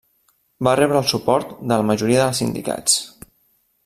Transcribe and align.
Va 0.67 0.71
rebre 0.77 0.97
el 1.01 1.05
suport 1.11 1.53
de 1.59 1.69
la 1.81 1.85
majoria 1.93 2.25
de 2.31 2.39
sindicats. 2.39 2.97